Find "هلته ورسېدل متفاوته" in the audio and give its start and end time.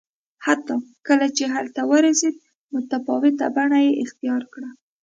1.55-3.45